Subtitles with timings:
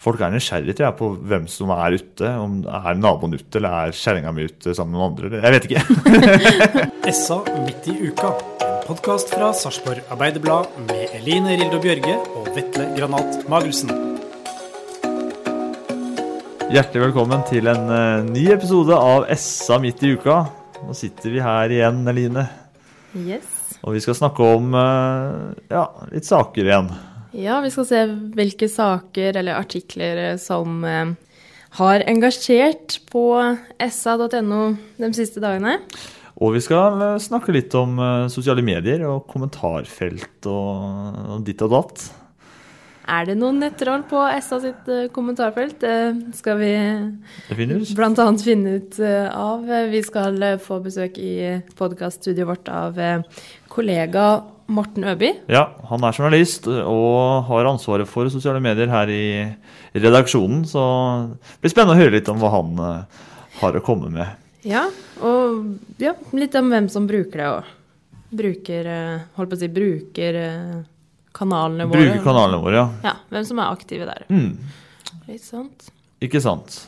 [0.00, 2.28] Folk er nysgjerrige til jeg, på hvem som er ute.
[2.40, 5.26] Om er naboen ute, eller er kjerringa mi ute sammen med noen andre.
[5.28, 5.82] eller- Jeg vet ikke.
[7.10, 8.30] Essa midt i uka.
[8.64, 13.92] En podkast fra Sarpsborg Arbeiderblad med Eline Rildo Bjørge og Vetle Granat Magelsen.
[16.70, 20.40] Hjertelig velkommen til en eh, ny episode av Essa midt i uka.
[20.86, 22.46] Nå sitter vi her igjen, Eline.
[23.18, 23.76] Yes.
[23.84, 26.88] Og vi skal snakke om eh, ja, litt saker igjen.
[27.36, 27.98] Ja, vi skal se
[28.34, 31.12] hvilke saker eller artikler som eh,
[31.78, 33.26] har engasjert på
[33.78, 34.62] sa.no
[34.98, 35.78] de siste dagene.
[36.40, 41.76] Og vi skal eh, snakke litt om eh, sosiale medier og kommentarfelt og, ditt og
[41.76, 42.08] datt.
[43.10, 45.80] Er det noen nettroll på SA sitt kommentarfelt?
[45.82, 46.74] Det skal vi
[47.50, 48.26] bl.a.
[48.42, 49.64] finne ut av.
[49.90, 53.00] Vi skal få besøk i podkaststudioet vårt av
[53.72, 54.28] kollega
[54.70, 55.32] Morten Øby.
[55.50, 59.24] Ja, han er journalist og har ansvaret for sosiale medier her i
[59.98, 60.62] redaksjonen.
[60.68, 60.82] Så
[61.32, 63.24] det blir spennende å høre litt om hva han eh,
[63.60, 64.36] har å komme med.
[64.66, 64.84] Ja,
[65.24, 67.74] og ja, litt om hvem som bruker det òg.
[68.30, 70.78] Bruker eh, Holdt på å si bruker eh,
[71.34, 72.06] kanalene våre.
[72.06, 72.86] Bruker kanalene våre, ja.
[73.10, 74.24] Ja, hvem som er aktive der.
[74.30, 74.54] Mm,
[75.26, 75.90] Litt sant.
[76.22, 76.78] ikke sant?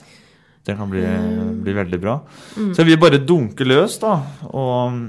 [0.63, 1.03] Det kan bli,
[1.65, 2.21] bli veldig bra.
[2.55, 2.71] Mm.
[2.79, 4.13] Så vi bare dunker løs, da,
[4.55, 5.01] og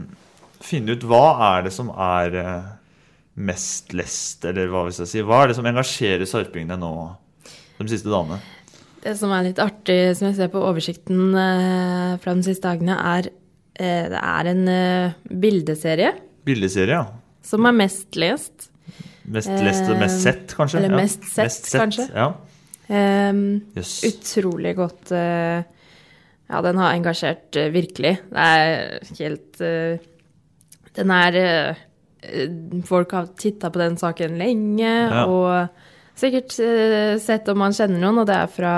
[0.63, 2.71] finne ut hva er det som er eh,
[3.49, 5.23] mest lest, eller hva vi skal si.
[5.25, 6.93] Hva er det som engasjerer sarpingene nå
[7.79, 8.39] de siste dagene?
[9.03, 12.95] Det som er litt artig, som jeg ser på oversikten eh, fra de siste dagene,
[12.95, 13.31] er
[13.75, 14.63] eh, det er en
[15.27, 16.13] bildeserie
[16.43, 17.03] Bildeserie, ja.
[17.47, 18.69] som er mest lest.
[19.31, 20.81] Mest lest og mest sett, kanskje?
[20.81, 20.99] eller ja.
[20.99, 22.09] mest sett, kanskje.
[22.11, 22.33] Ja.
[22.83, 24.01] Um, yes.
[24.03, 28.17] utrolig godt Ja, den har engasjert virkelig.
[28.27, 29.63] Det er helt
[30.97, 31.81] Den er eh,
[32.87, 35.25] Folk har titta på den saken lenge, Ja.
[35.27, 35.69] og
[36.15, 38.75] sikkert eh, sett om man kjenner noen, og det er fra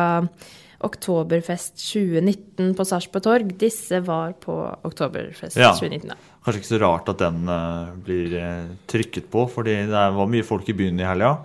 [0.85, 3.51] Oktoberfest 2019 på Sarpsborg Torg.
[3.61, 4.55] Disse var på
[4.85, 5.71] Oktoberfest Ja.
[5.77, 6.17] 2019, da.
[6.45, 10.45] Kanskje ikke så rart at den eh, blir eh, trykket på, fordi det var mye
[10.45, 11.37] folk i byen i helga.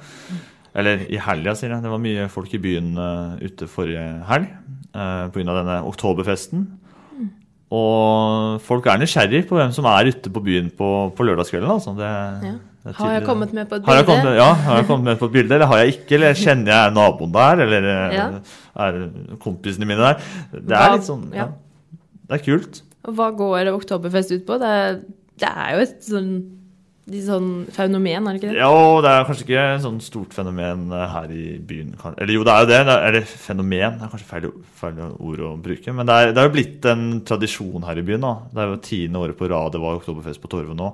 [0.75, 1.83] Eller i helga, sier jeg.
[1.83, 4.51] Det var mye folk i byen eh, ute forrige helg
[4.95, 5.47] uh, pga.
[5.51, 6.67] denne oktoberfesten.
[7.71, 11.71] Og folk er nysgjerrig på hvem som er ute på byen på, på lørdagskvelden.
[11.71, 11.95] Altså.
[11.95, 12.11] Det,
[12.49, 12.55] Ja.
[12.89, 14.05] det Har jeg kommet med på et bilde?
[14.09, 16.15] kommet, ja, har jeg kommet med på et bilde, eller har jeg ikke?
[16.19, 18.29] Eller kjenner jeg naboen der, eller Ja.
[18.77, 19.11] er
[19.41, 20.15] kompisene mine der?
[20.53, 21.49] Det Hva- er litt sånn ja.
[22.29, 22.83] Det er kult.
[23.05, 24.59] Og hva går Oktoberfest ut på?
[24.59, 25.05] Det
[25.41, 26.33] det er jo et sånn,
[27.11, 28.61] litt sånn fenomen, er det ikke det?
[28.61, 31.95] Ja, det er kanskje ikke et sånn stort fenomen eh, her i byen.
[32.13, 32.79] Eller jo, det er jo det.
[32.81, 34.47] er, eller fenomen det er kanskje feil,
[34.81, 35.97] feil ord å bruke.
[35.97, 38.27] Men det er, det er jo blitt en tradisjon her i byen.
[38.27, 38.37] da.
[38.53, 40.93] Det er jo tiende året på rad det var oktoberfest på Torvet nå.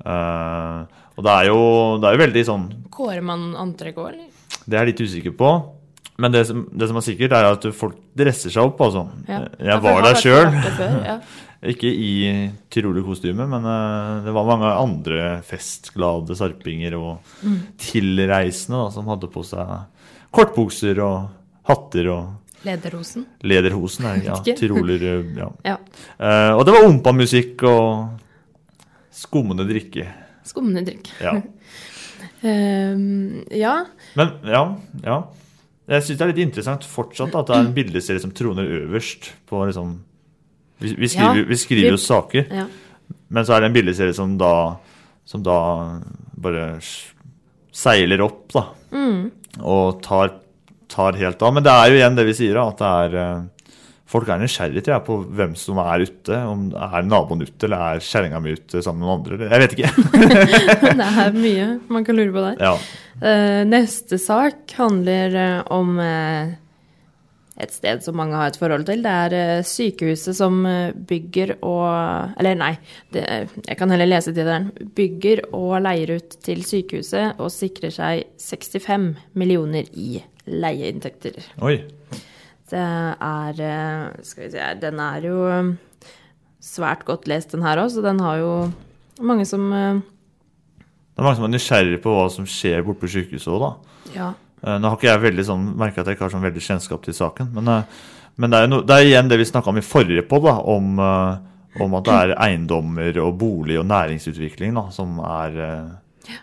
[0.00, 0.86] Uh,
[1.18, 1.60] og det er, jo,
[2.00, 4.54] det er jo veldig sånn Kårer man antrekk òg, eller?
[4.64, 5.50] Det er jeg litt usikker på.
[6.20, 9.06] Men det som, det som er sikkert, er at folk dresser seg opp, altså.
[9.28, 9.44] Ja.
[9.60, 10.60] Jeg var der sjøl.
[11.10, 11.20] ja.
[11.62, 12.12] Ikke i
[12.72, 17.58] tyrolerkostyme, men eh, det var mange andre festglade sarpinger og Mm.
[17.76, 19.68] tilreisende da, som hadde på seg
[20.32, 21.28] kortbukser og
[21.68, 22.30] hatter og
[22.64, 23.26] Lederhosen.
[23.42, 24.04] lederhosen.
[24.06, 25.50] er Ja, Tiroler, tyroler, ja.
[25.64, 25.76] Ja.
[26.20, 28.18] Uh, og det var ompamusikk og
[29.12, 30.06] skummende drikke.
[30.44, 31.12] Skummende drikk.
[31.20, 31.36] Ja.
[32.42, 33.84] Ehm, ja.
[34.16, 34.62] Men ja,
[35.04, 35.16] ja.
[35.90, 39.32] Jeg syns det er litt interessant fortsatt at det er en bildeserie som troner øverst
[39.50, 39.98] på liksom
[40.80, 42.66] Vi, vi skriver, Ja, vi skriver jo saker, ja.
[43.28, 44.52] men så er det en bildeserie som da
[45.28, 45.56] Som da
[46.40, 46.80] bare
[47.70, 48.64] seiler opp, da.
[48.90, 49.30] Mm.
[49.60, 50.32] Og tar,
[50.90, 51.54] tar helt av.
[51.54, 53.48] Men det er jo igjen det vi sier, at det er eh,
[54.10, 56.34] Folk er nysgjerrige jeg, på hvem som er ute.
[56.34, 59.50] Om er naboen ute, eller er kjerringa mi ute sammen med noen andre.
[59.52, 59.90] Jeg vet ikke.
[60.98, 62.56] det er mye man kan lure på der.
[62.58, 62.72] Ja.
[63.20, 66.02] Eh, neste sak handler eh, om
[67.60, 69.02] et sted som mange har et forhold til.
[69.04, 72.72] Det er eh, sykehuset som eh, bygger og Eller nei,
[73.14, 73.24] det,
[73.66, 74.70] jeg kan heller lese tittelen.
[74.96, 81.40] Bygger og leier ut til sykehuset og sikrer seg 65 millioner i leieinntekter.
[81.64, 81.82] Oi.
[82.70, 85.40] Det er eh, Skal vi se Den er jo
[86.60, 88.52] svært godt lest, den her òg, så den har jo
[89.24, 93.52] mange som Det er mange som er nysgjerrige på hva som skjer borte på sykehuset
[93.52, 93.72] òg, da.
[94.14, 94.28] Ja.
[94.64, 97.02] Eh, Nå har ikke jeg veldig sånn, merket at jeg ikke har sånn veldig kjennskap
[97.06, 97.82] til saken, men, eh,
[98.40, 100.98] men det, er no, det er igjen det vi snakka om i forrige pod, om,
[100.98, 105.58] eh, om at det er eiendommer og bolig og næringsutvikling da, som, er,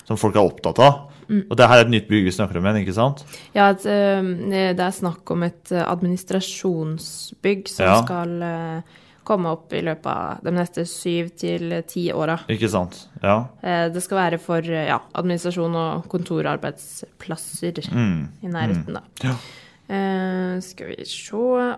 [0.07, 0.99] som folk er opptatt av.
[1.27, 3.25] Og det her er et nytt bygg vi snakker om igjen, ikke sant?
[3.53, 7.97] Ja, det er snakk om et administrasjonsbygg som Ja.
[8.05, 8.83] skal
[9.27, 12.37] komme opp i løpet av de neste syv til ti åra.
[12.53, 13.03] Ikke sant?
[13.23, 13.37] Ja.
[13.61, 18.27] Eh, Det skal være for eh, ja, administrasjon og kontorarbeidsplasser Mm.
[18.43, 19.01] i nærheten, da.
[19.23, 19.35] Ja.
[19.87, 21.31] Eh, skal vi se,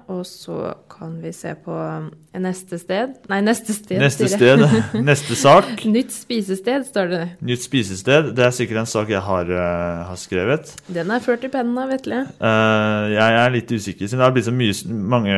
[0.09, 3.99] og så kan vi se på eh, neste sted Nei, neste sted.
[4.01, 4.63] Neste sted,
[5.09, 5.83] neste sak.
[5.85, 7.21] Nytt spisested, står det.
[7.45, 8.31] Nytt spisested.
[8.37, 10.71] Det er sikkert en sak jeg har, uh, har skrevet.
[10.89, 12.23] Den er ført i pennen av Vetle.
[12.39, 14.75] Eh, jeg er litt usikker, siden det har blitt så mye,
[15.13, 15.37] mange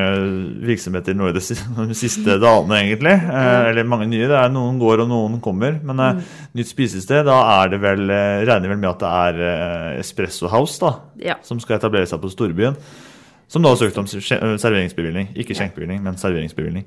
[0.70, 1.44] virksomheter nå i de
[2.04, 3.18] siste, dagene, egentlig.
[3.20, 4.30] Eh, eller mange nye.
[4.32, 5.80] Det er Noen går, og noen kommer.
[5.84, 6.24] Men eh,
[6.60, 10.96] nytt spisested, da er det vel Regner vel med at det er Espresso House, da.
[11.22, 11.38] Ja.
[11.46, 12.76] Som skal etablere seg på Storbyen.
[13.52, 15.34] Som da har søkt om eh, serveringsbevilgning.
[15.36, 16.86] Ikke skjenkebevilgning, men serveringsbevilgning.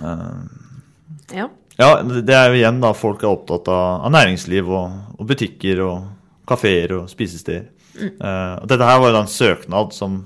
[0.00, 1.48] Eh, ja.
[1.76, 5.82] ja, det er jo igjen da folk er opptatt av, av næringsliv og, og butikker
[5.84, 6.08] og
[6.48, 7.68] kafeer og spisesteder.
[8.00, 10.20] Eh, og dette her var jo da en søknad som,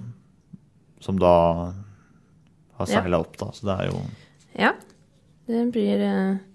[1.02, 1.34] som da
[2.78, 3.02] har Ja.
[3.18, 3.50] opp, da.
[3.54, 4.02] Så det er jo
[4.58, 4.72] Ja.
[5.46, 6.00] Det blir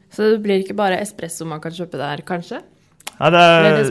[0.10, 2.64] Så det blir ikke bare espresso man kan kjøpe der, kanskje?
[3.20, 3.42] Nei, det,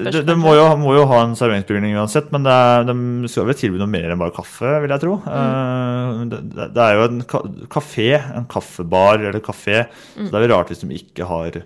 [0.09, 3.59] det det, må, jo, må jo ha en serveringsbevilgning uansett, men er, de skal vel
[3.61, 5.19] tilby noe mer enn bare kaffe, vil jeg tro.
[5.27, 6.23] Mm.
[6.33, 7.43] det, det det er jo en ka
[7.77, 9.83] kafé, en kaffebar eller kafé,
[10.17, 11.61] så det er jo rart hvis de ikke har,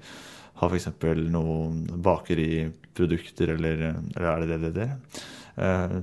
[0.62, 0.90] har f.eks.
[1.30, 3.86] noen bakeriprodukter, eller,
[4.16, 5.22] eller er det det det er?
[5.52, 5.96] Eh,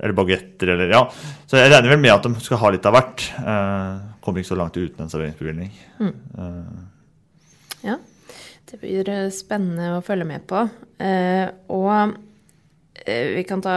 [0.00, 1.04] eller bagetter, eller Ja.
[1.46, 3.24] Så jeg regner vel med at de skal ha litt av hvert.
[3.40, 5.72] Uh, kommer ikke så langt uten en serveringsbevilgning.
[6.00, 6.84] Eh,
[7.86, 7.96] Ja.
[8.66, 10.64] Det blir eh, spennende å følge med på.
[11.02, 12.16] Eh, og
[13.04, 13.76] eh, vi kan ta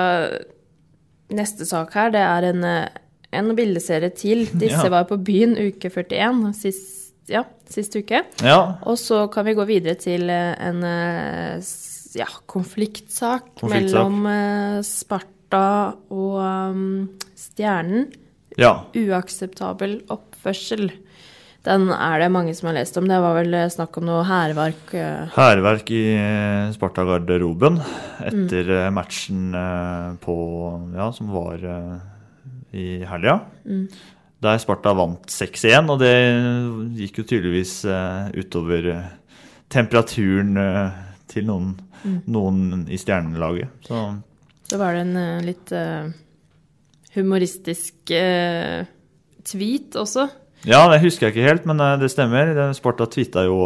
[1.35, 2.09] neste sak her.
[2.15, 2.63] Det er en,
[3.41, 4.47] en bildeserie til.
[4.63, 4.93] Disse Ja.
[4.95, 8.23] var på byen uke 41 sist, ja, sist uke.
[8.41, 8.59] ja.
[8.89, 10.81] Og så kan vi gå videre til en
[12.17, 13.69] ja, konfliktsak, Konfliktsak.
[13.69, 15.65] mellom Sparta
[16.09, 18.07] og um, Stjernen.
[18.57, 18.73] ja.
[18.97, 20.89] Uakseptabel oppførsel.
[21.67, 23.07] Den er det mange som har lest om.
[23.09, 24.93] Det var vel eh, snakk om noe hærverk.
[24.95, 27.81] eh, Hærverk i eh, Sparta-garderoben
[28.23, 28.95] etter mm.
[28.95, 29.57] matchen
[30.23, 30.37] på
[30.95, 31.59] Ja, som var
[32.71, 33.39] i helga.
[34.39, 36.13] Der Sparta vant 6-1, og det
[37.01, 37.73] gikk jo tydeligvis
[38.39, 38.87] utover
[39.69, 40.55] temperaturen
[41.29, 41.73] til noen,
[42.29, 43.67] noen i stjernelaget.
[43.87, 44.05] Så
[44.69, 45.73] Så var det en litt
[47.17, 48.13] humoristisk
[49.49, 50.29] tweet også.
[50.67, 52.53] Ja, det husker jeg ikke helt, men eh, det stemmer.
[52.75, 53.63] Sparta tvitra jo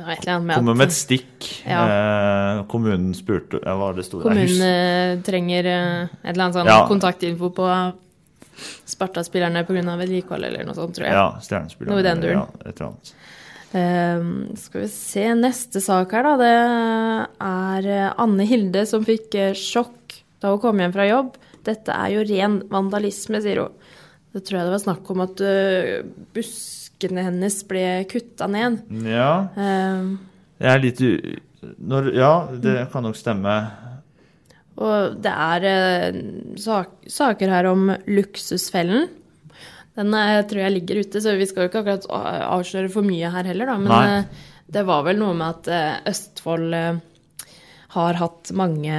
[0.00, 1.48] annet med et stikk.
[1.66, 1.80] Ja.
[1.84, 4.20] Eh, kommunen spurte ja, Hva det sto?
[4.22, 6.84] Kommunen eh, trenger eh, et eller annet sånn Ja.
[6.88, 7.66] kontaktinfo på
[8.86, 9.96] Sparta-spillerne pga.
[9.96, 11.16] vedlikehold eller noe sånt, tror jeg.
[11.16, 11.94] Ja, stjernespillerne.
[11.94, 12.42] Noe i den duren.
[12.42, 13.12] Ja, et eller annet.
[13.72, 16.36] Ehm, skal vi se neste sak her, da.
[16.36, 16.54] Det
[17.40, 21.36] er eh, Anne Hilde som fikk sjokk da hun kom hjem fra jobb.
[21.64, 23.72] Dette er jo ren vandalisme, sier hun.
[24.32, 26.02] Det tror jeg det var snakk om at eh,
[26.36, 28.80] buskene hennes ble kutta ned.
[29.06, 30.12] Ja, Ehm,
[30.60, 31.10] jeg er litt u...
[31.60, 33.54] Når, ja, det kan nok stemme.
[34.80, 36.20] og det er eh,
[36.56, 39.08] sak saker her om Luksusfellen.
[39.98, 42.06] Den eh, tror jeg ligger ute, så vi skal jo ikke akkurat
[42.54, 43.76] avsløre for mye her heller, da.
[43.82, 44.18] Men Nei.
[44.22, 47.00] eh, det var vel noe med at eh, Østfold eh,
[47.90, 48.94] har hatt mange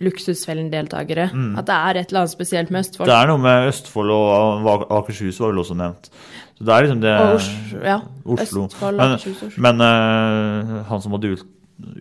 [0.00, 1.26] Luksusfellen-deltakere.
[1.58, 3.08] At det er et eller annet spesielt med Østfold.
[3.08, 3.12] Mm.
[3.12, 6.08] Det er noe med Østfold og Akershus var vel også nevnt.
[6.56, 7.98] Så det er liksom det Og Oslo, ja.
[8.24, 8.64] Oslo.
[8.70, 9.62] Østfold, Men, Akershus, Oslo.
[9.66, 11.34] men uh, han som hadde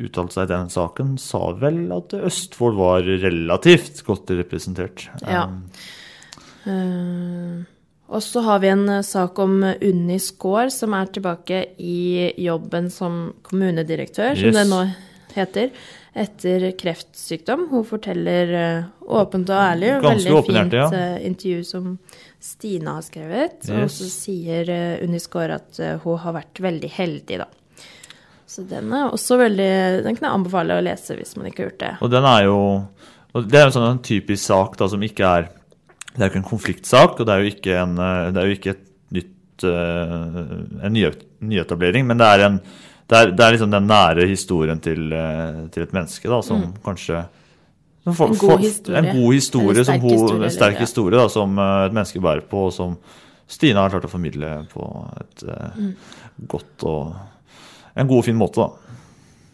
[0.06, 5.10] uttalt seg i den saken, sa vel at Østfold var relativt godt representert.
[5.28, 5.50] Ja.
[6.66, 7.64] Eh,
[8.08, 13.34] og så har vi en sak om Unni Skaar, som er tilbake i jobben som
[13.44, 14.56] kommunedirektør, som Yes.
[14.56, 14.82] det nå
[15.36, 15.72] heter,
[16.16, 17.68] etter kreftsykdom.
[17.72, 19.90] Hun forteller eh, åpent og ærlig.
[20.04, 20.86] Ganske Veldig fint ja.
[20.96, 21.90] eh, intervju som
[22.40, 23.68] Stina har skrevet.
[23.76, 27.50] Og så sier eh, Unni Skaar at hun har vært veldig heldig, da.
[28.48, 29.72] Så den er også veldig
[30.06, 31.94] Den kan jeg anbefale å lese hvis man ikke har gjort det.
[32.06, 32.60] Og den er jo
[33.34, 35.52] Det er jo sånn en typisk sak da, som ikke er
[36.16, 37.98] det er jo ikke en konfliktsak, og det er jo ikke, en,
[38.32, 42.62] det er jo ikke et nytt, en nyetablering, men det er, en,
[43.08, 46.74] det er, det er liksom den nære historien til, eh, til et menneske da, som
[46.84, 47.26] kanskje
[48.06, 48.42] som folk- Mm.
[48.44, 48.98] En god historie.
[48.98, 51.94] En god historie, som sterk hun, historie, en sterk eller- historie da, som eh, et
[51.94, 52.98] menneske bærer på, og som
[53.48, 54.86] Stina har klart å formidle på
[55.20, 55.96] et eh, Mm.
[56.48, 57.16] godt og
[57.96, 58.56] en god og fin måte.
[58.56, 58.70] da.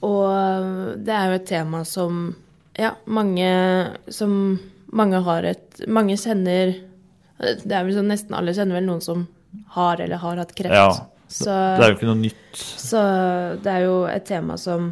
[0.04, 2.36] Og det er jo et tema som
[2.80, 4.60] ja, mange som
[4.94, 6.76] mange har et Mange kjenner
[7.40, 9.28] Det er vel sånn nesten alle kjenner vel noen som
[9.70, 10.74] har eller har hatt kreft.
[10.74, 12.58] Ja, så, Det er jo ikke noe nytt.
[12.60, 13.02] så
[13.64, 14.90] det er jo et tema som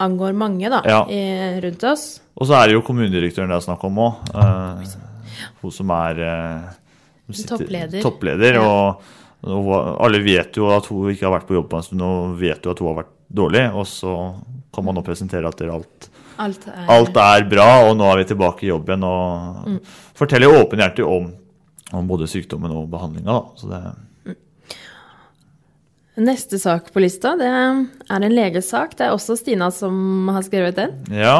[0.00, 1.02] angår mange, da, Ja.
[1.06, 2.20] i, rundt oss.
[2.36, 4.86] Og så er det jo kommunedirektøren det er snakk om òg.
[5.62, 6.70] hun som er eh,
[7.32, 8.02] sitter- Toppleder.
[8.02, 8.62] toppleder Ja.
[8.64, 9.02] og,
[9.44, 12.38] og alle vet jo at hun ikke har vært på jobb på en stund, og
[12.40, 13.64] vet jo at hun har vært dårlig.
[13.74, 14.34] Og så
[14.74, 18.24] kan man nå presentere at alt, Alt er, alt er bra, og nå er vi
[18.34, 19.04] tilbake i jobb igjen.
[19.04, 19.80] Og Mm.
[20.14, 21.32] forteller åpenhjertig om,
[21.92, 23.36] om både sykdommen og behandlinga.
[23.56, 23.94] Så det,
[26.16, 28.92] Neste sak på lista, det er en legesak.
[28.98, 30.98] Det er også Stina som har skrevet den.
[31.14, 31.38] ja.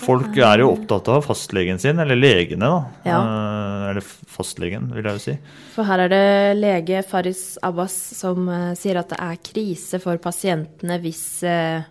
[0.00, 2.76] Folk er jo opptatt av fastlegen sin, eller legene, da.
[3.04, 3.16] Ja.
[3.20, 4.00] Eh, eller
[4.32, 5.34] fastlegen, vil jeg jo si.
[5.74, 6.20] For her er det
[6.56, 11.82] lege Faris Abbas som eh, sier at det er krise for pasientene hvis eh,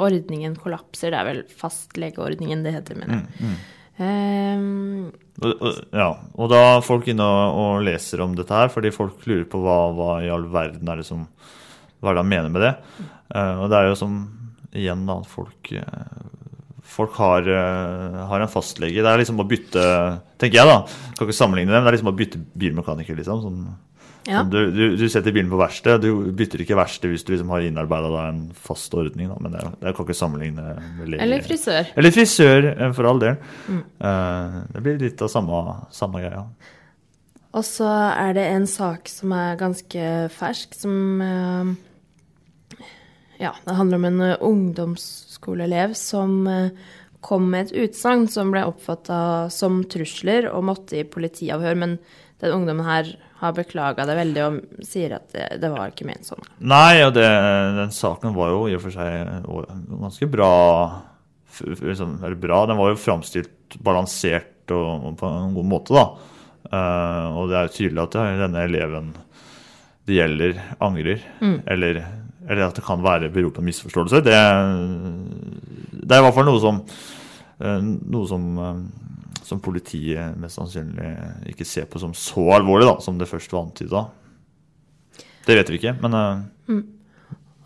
[0.00, 1.12] ordningen kollapser.
[1.12, 3.28] Det er vel fastlegeordningen det heter, mener jeg.
[3.42, 3.68] Mm, Og-
[5.42, 9.44] og- Ja, og da er folk inne og, leser om dette her, fordi folk lurer
[9.50, 11.26] på hva, hva i all verden er det som
[12.02, 12.74] Hva er det han mener med det?
[13.34, 14.14] Uh, og det er jo som
[14.74, 16.12] igjen da, folk eh,
[16.92, 19.00] Folk har, eh, har en fastlege.
[19.00, 19.80] Det er liksom å bytte
[20.42, 20.82] Tenker jeg, da.
[21.16, 23.40] Kan ikke sammenligne det, men det er liksom å bytte bilmekaniker, liksom.
[23.44, 23.60] Sånn,
[24.26, 24.42] ja.
[24.46, 26.04] du, du, du setter bilen på verksted.
[26.04, 29.38] Du bytter ikke verksted hvis du liksom har innarbeida en fast ordning, da.
[29.42, 31.16] Men det, det kan ikke sammenligne med.
[31.18, 31.90] Eller frisør.
[31.98, 33.40] Eller frisør, eh, for all del.
[33.72, 35.64] Eh, det blir litt av samme,
[35.94, 36.46] samme greia.
[37.52, 42.78] Og så er det en sak som er ganske fersk, som uh,
[43.42, 46.70] Ja, det handler om en ungdomsskoleelev som uh,
[47.22, 51.98] kom med et utsagn som ble oppfatta som trusler og måtte i politiavhør, men
[52.42, 53.08] den ungdommen her
[53.42, 56.42] har beklaga det veldig og sier at det, det var ikke ment sånn.
[56.58, 57.26] Nei, og det,
[57.78, 60.52] den saken var jo i og for seg ganske bra.
[61.62, 66.06] Liksom, eller bra, Den var jo framstilt balansert og, og på en god måte, da.
[66.72, 69.10] Uh, og det er jo tydelig at denne eleven
[70.08, 71.22] det gjelder, angrer.
[71.70, 72.02] Eller,
[72.48, 74.22] eller at det kan være bero på en misforståelse.
[74.26, 74.38] Det,
[76.02, 76.80] det er i hvert fall noe som
[77.62, 78.80] eh, noe som, eh,
[79.46, 81.12] som politiet mest sannsynlig
[81.52, 84.02] ikke ser på som så alvorlig da, som det først var antyda.
[85.46, 86.82] Det vet vi ikke, men eh,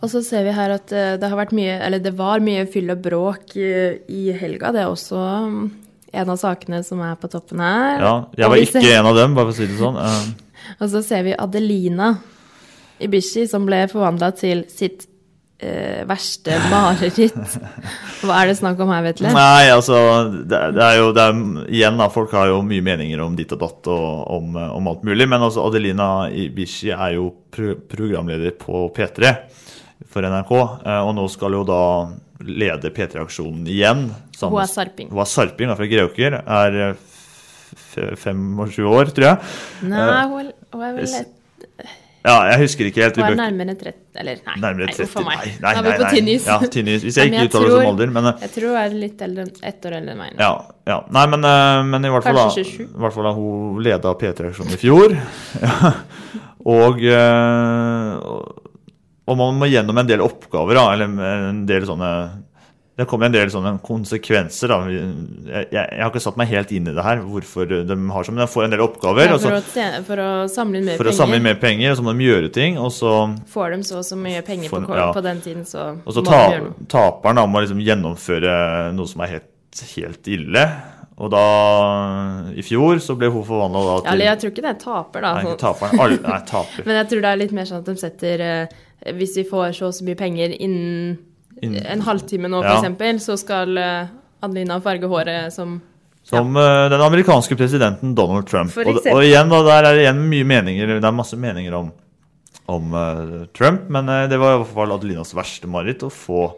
[0.01, 2.67] Og så ser vi her at eh, det har vært mye, eller det var mye
[2.71, 3.73] fyll og bråk i,
[4.09, 4.73] i helga.
[4.73, 5.67] Det er også mm,
[6.17, 8.01] en av sakene som er på toppen her.
[8.01, 8.15] ja.
[8.39, 10.01] Jeg var ikke en av dem, bare for å si det sånn.
[10.01, 10.33] Eh,
[10.81, 12.15] Og så ser vi Adelina
[13.03, 15.05] Ibishi, som ble forvandla til sitt
[15.61, 17.37] eh, verste mareritt.
[18.27, 19.33] Hva er det snakk om her, Vetle?
[19.35, 19.97] Nei, altså
[20.49, 21.41] det, det er jo det er,
[21.73, 24.89] Igjen, da, folk har jo mye meninger om ditt og datt og om, eh, om
[24.93, 25.29] alt mulig.
[25.29, 29.35] Men altså, Adelina Ibishi er jo pro programleder på P3
[30.13, 30.53] for NRK.
[30.87, 31.81] eh, Og nå skal jo da
[32.47, 34.11] lede P3-aksjonen igjen.
[34.37, 35.09] sammen- Hun er sarping.
[35.11, 36.37] Hun er sarping, da, fra Greåker.
[36.47, 36.95] Er eh,
[37.77, 39.39] f- 25 år, tror jeg.
[39.89, 41.07] Nei, hun er, hun er vel
[42.27, 43.19] Ja, jeg husker ikke helt.
[43.19, 45.15] er bør- nærmere 30 Eller nei, Nærmere nei, 30.
[45.15, 45.39] nei a meg.
[45.47, 46.11] Nei, nei, vi nei, på nei.
[46.47, 47.03] Ja, tinnis.
[47.07, 49.45] Hvis jeg ikke uttaler det som alder, men eh, Jeg tror hun er litt eldre
[49.71, 50.33] ett år eldre enn meg.
[50.41, 50.51] Ja,
[50.91, 50.99] ja.
[51.17, 54.75] Nei, men, eh, men i hvert fall da, i hvert fall da hun leda P3-aksjonen
[54.75, 55.17] i fjor.
[55.63, 55.93] Ja.
[56.67, 58.63] Og, eh, og-
[59.29, 61.05] og man må gjennom en del oppgaver, da, eller
[61.51, 62.11] en del sånne
[62.97, 64.71] Det kommer en del sånne konsekvenser.
[64.73, 64.77] da.
[64.89, 68.25] Jeg, jeg, jeg har ikke satt meg helt inn i det her, hvorfor de har
[68.25, 69.27] sånn, men de får en del oppgaver.
[69.29, 71.45] Ja, og så- for, å, tjene- for å samle inn mer for å samle inn
[71.45, 72.79] mer penger, og så må de gjøre ting.
[72.81, 73.13] Og så,
[73.53, 75.11] Får de så og så mye penger på, For- ja.
[75.13, 76.89] på den tiden, så, og så må ta, de gjøre noe.
[76.97, 78.57] taperen da, må liksom gjennomføre
[78.97, 80.65] noe som er helt, helt ille.
[81.19, 81.45] Og da,
[82.57, 85.21] i fjor, så ble hun forvandla da Ja, eller jeg tror ikke det er taper,
[85.25, 85.35] da.
[85.37, 86.01] Nei, taper taperen.
[86.01, 86.85] Alle, nei, taper.
[86.89, 88.67] Men jeg tror det er litt mer sånn at de setter eh,
[89.17, 91.17] Hvis vi får så og så mye penger Innen-
[91.63, 92.77] en halvtime nå, Ja.
[92.77, 94.09] eksempel, så skal eh,
[94.45, 95.81] Adelina farge håret som
[96.27, 96.89] Som ja.
[96.91, 98.73] den amerikanske presidenten Donald Trump.
[98.83, 101.93] Og, og igjen, da, der er det igjen mye meninger, det er masse meninger om,
[102.67, 106.49] om uh, Trump, men uh, det var i hvert fall Adelinas verste mareritt å få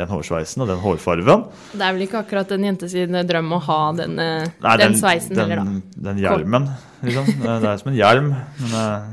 [0.00, 1.44] den hårsveisen og den hårfarven.
[1.76, 4.96] Det er vel ikke akkurat en jente sin drøm å ha den, uh, Nei, den,
[4.96, 6.04] sveisen den, heller, da.
[6.08, 6.70] Den hjelmen,
[7.04, 7.28] liksom.
[7.36, 8.30] Eh, Det er som en hjelm.
[8.62, 9.12] Men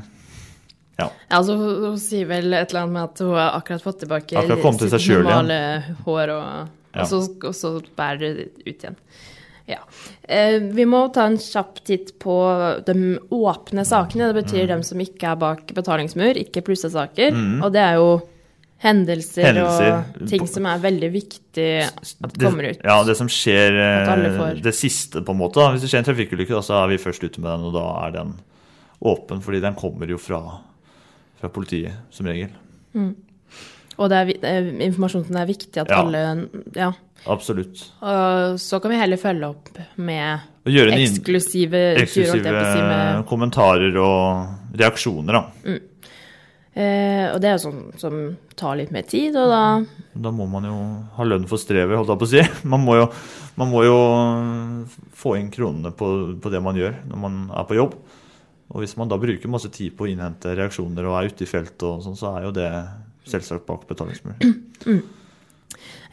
[1.06, 4.00] eh, Ja, altså, hun, sier vel et eller annet med at hun har akkurat fått
[4.04, 5.60] tilbake Akkurat til seg sitt normale
[6.06, 7.02] hår, og, Ja.
[7.02, 8.96] og, så, og så bærer det ut igjen.
[9.70, 9.78] Ja.
[10.26, 12.34] Eh, vi må ta en kjapp titt på
[12.86, 12.96] de
[13.30, 14.32] åpne sakene.
[14.32, 17.30] Det betyr dem som ikke er bak betalingsmur, ikke plussesaker.
[17.36, 17.60] Mm.
[17.62, 18.08] Og det er jo
[18.80, 19.90] hendelser, Hendelser.
[20.16, 22.78] og ting som er veldig viktig at kommer ut.
[22.80, 25.60] Det, ja, det som skjer eh, Det siste, på en måte.
[25.60, 25.74] da.
[25.74, 28.16] Hvis det skjer en trafikkulykke, så er vi først ute med den, og da er
[28.16, 28.34] den
[29.00, 29.42] åpen.
[29.44, 30.40] Fordi den kommer jo fra,
[31.40, 32.52] fra politiet, som regel.
[32.94, 33.14] Mm.
[34.00, 36.00] Og det er, det er informasjon som det er viktig at Ja.
[36.02, 36.92] alle Ja.
[37.28, 37.82] Absolutt.
[38.00, 39.68] Og så kan vi heller følge opp
[40.00, 40.40] med
[41.10, 45.42] eksklusive, å si, med kommentarer og reaksjoner, da.
[45.66, 45.80] Mm.
[46.80, 49.62] Eh, og det er jo sånn som tar litt mer tid, og da
[50.14, 50.76] Da må man jo
[51.16, 52.44] ha lønn for strevet, holdt jeg på å si.
[52.72, 53.08] Man må jo,
[53.58, 53.98] man må jo
[55.18, 57.94] få inn kronene på, på det man gjør når man er på jobb.
[58.70, 61.50] Og hvis man da bruker masse tid på å innhente reaksjoner og er ute i
[61.50, 62.68] feltet, og sånn, så er jo det
[63.30, 64.38] selvsagt bak betalingsmur.
[64.86, 65.02] mm.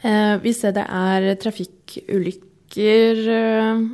[0.02, 3.86] eh, Hvis det er trafikkulykker eh,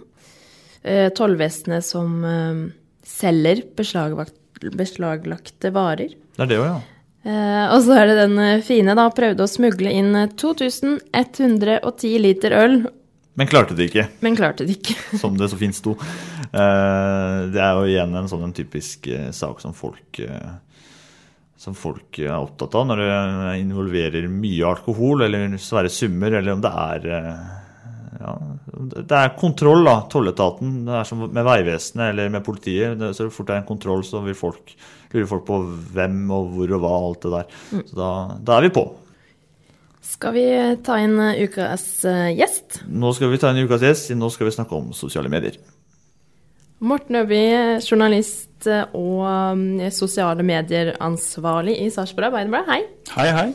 [0.82, 2.64] eh, Tollvesenet som eh,
[3.04, 6.16] selger beslaglagte varer.
[6.34, 6.80] Det er det òg, ja.
[7.24, 9.06] Eh, og så er det den eh, fine, da.
[9.16, 12.82] Prøvde å smugle inn eh, 2110 liter øl,
[13.34, 14.94] Men klarte det ikke, men klarte det ikke.
[15.18, 15.96] som det så fint sto.
[16.54, 20.54] Eh, Det er jo igjen en sånn en typisk eh, sak som folk eh,
[21.58, 26.60] som folk er opptatt av når det involverer mye alkohol, eller svære summer, eller om
[26.60, 27.06] det er
[28.20, 28.34] ja,
[29.00, 29.94] Det er kontroll, da.
[30.12, 30.74] Tolletaten.
[30.84, 33.00] Det er som med Vegvesenet eller med politiet.
[33.16, 34.74] Så fort det er en kontroll, så vil folk,
[35.14, 35.62] lurer folk på
[35.94, 37.56] hvem og hvor og hva, alt det der.
[37.88, 38.10] Så da,
[38.44, 38.84] da er vi på.
[40.04, 40.46] Skal vi
[40.84, 41.86] ta inn ukas
[42.36, 42.82] gjest?
[42.92, 44.12] Nå skal vi ta inn ukas gjest.
[44.20, 45.56] Nå skal vi snakke om sosiale medier.
[46.82, 47.44] Morten Øby,
[47.84, 52.66] journalist og eh, sosiale medier-ansvarlig i Sarpsborg Arbeiderblad.
[52.68, 52.80] Hei.
[53.14, 53.48] Hei, hei.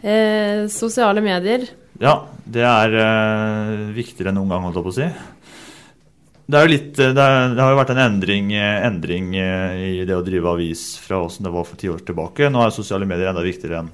[0.00, 1.66] Eh, sosiale medier.
[2.00, 2.14] Ja,
[2.46, 5.08] det er eh, viktigere enn noen gang, holdt jeg på å si.
[6.50, 9.34] Det, er jo litt, eh, det, er, det har jo vært en endring, eh, endring
[9.38, 12.48] eh, i det å drive avis fra åssen det var for ti år tilbake.
[12.50, 13.92] Nå er sosiale medier enda viktigere enn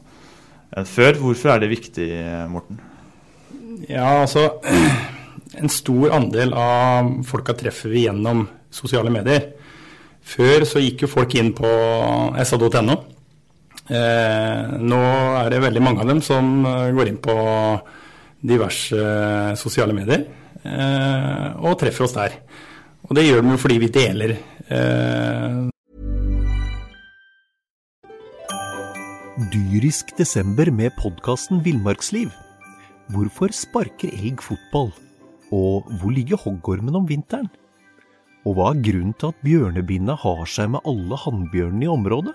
[0.77, 1.19] enn før.
[1.23, 2.07] Hvorfor er det viktig,
[2.53, 2.81] Morten?
[3.89, 4.49] Ja, altså
[5.57, 9.53] En stor andel av folka treffer vi gjennom sosiale medier.
[10.27, 11.69] Før så gikk jo folk inn på
[12.45, 12.97] sa.no.
[13.87, 14.99] Eh, nå
[15.39, 17.37] er det veldig mange av dem som eh, går inn på
[18.43, 20.25] diverse eh, sosiale medier
[20.67, 22.35] eh, og treffer oss der.
[23.07, 25.63] Og det gjør de jo fordi vi deler eh,
[29.53, 32.33] Dyrisk desember med podkasten Villmarksliv.
[33.15, 34.91] Hvorfor sparker elg fotball?
[35.55, 37.51] Og hvor ligger hoggormen om vinteren?
[38.47, 42.35] Og hva er grunnen til at bjørnebinna har seg med alle hannbjørnene i området?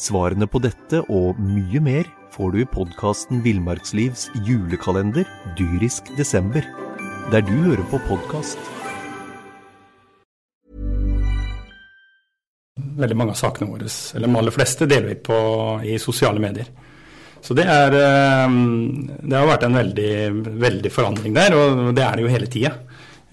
[0.00, 5.28] Svarene på dette og mye mer får du i podkasten Villmarkslivs julekalender
[5.58, 6.64] Dyrisk desember,
[7.32, 8.70] der du hører på podkast.
[13.00, 15.40] veldig mange av sakene våre, eller de aller fleste, deler vi på
[15.86, 16.68] i sosiale medier.
[17.40, 18.56] Så det er eh,
[19.24, 20.12] Det har vært en veldig,
[20.60, 22.74] veldig forandring der, og det er det jo hele tida.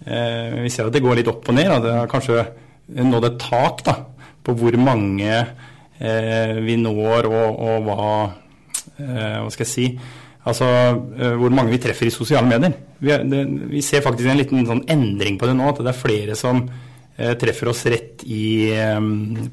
[0.07, 1.67] Vi ser at det går litt opp og ned.
[1.67, 1.79] Da.
[1.83, 2.45] Det har kanskje
[2.95, 3.95] nådd et tak da,
[4.45, 8.05] på hvor mange eh, vi når, og, og hva
[9.01, 9.89] eh, Hva skal jeg si
[10.47, 10.67] Altså
[11.35, 12.71] hvor mange vi treffer i sosiale medier.
[13.03, 15.97] Vi, det, vi ser faktisk en liten sånn endring på det nå, at det er
[15.97, 16.61] flere som
[17.17, 18.95] eh, treffer oss rett i, eh,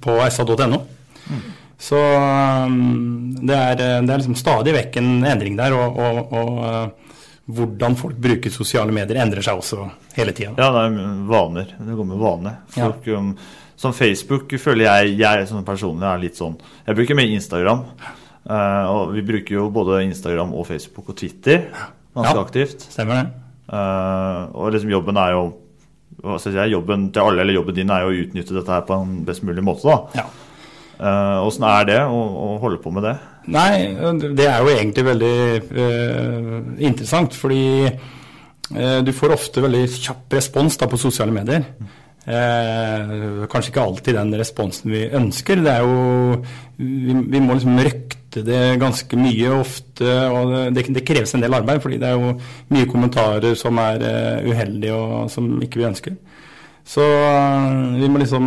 [0.01, 0.79] på sa.no.
[1.25, 1.43] Mm.
[1.85, 6.62] Så um, det, er, det er liksom stadig vekk en endring der, og, og, og
[6.64, 9.85] uh, hvordan folk bruker sosiale medier endrer seg også
[10.16, 10.55] hele tida.
[10.57, 11.75] Ja, det er vaner.
[11.77, 12.55] Det går med vane.
[12.73, 13.20] Folk, ja.
[13.20, 13.35] um,
[13.77, 16.55] som Facebook føler jeg, jeg som personlig er litt sånn
[16.87, 17.83] Jeg bruker mye Instagram.
[18.44, 21.66] Uh, og vi bruker jo både Instagram og Facebook og Twitter
[22.14, 22.87] ganske ja, aktivt.
[22.94, 23.27] Stemmer det.
[23.68, 25.44] Uh, og liksom jobben er jo
[26.25, 28.85] hva skal jeg Jobben til alle, eller jobben din er jo å utnytte dette her
[28.88, 29.85] på en best mulig måte.
[29.85, 30.23] da.
[30.23, 30.27] Ja.
[30.99, 33.15] Åssen uh, er det å, å, holde på med det?
[33.55, 33.93] Nei,
[34.37, 35.35] det er jo egentlig veldig
[35.75, 37.37] uh, interessant.
[37.37, 41.67] Fordi uh, du får ofte veldig kjapp respons da, på sosiale medier.
[42.25, 45.65] Uh, kanskje ikke alltid den responsen vi ønsker.
[45.65, 51.05] Det er jo Vi, vi må liksom røkte det ganske mye ofte, og det, det,
[51.07, 51.79] kreves en del arbeid.
[51.83, 52.33] fordi det er jo
[52.75, 54.03] mye kommentarer som er
[54.43, 56.17] uheldige og som ikke vi ønsker.
[56.85, 57.05] Så
[57.97, 58.47] vi må liksom